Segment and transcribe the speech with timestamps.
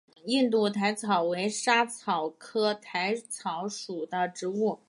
[0.25, 4.79] 印度薹草为莎草科薹草属的植物。